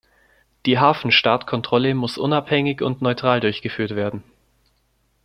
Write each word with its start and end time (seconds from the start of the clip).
Die 0.65 0.79
Hafenstaatkontrolle 0.79 1.93
muss 1.93 2.17
unabhängig 2.17 2.81
und 2.81 3.03
neutral 3.03 3.39
durchgeführt 3.39 3.95
werden. 3.95 4.23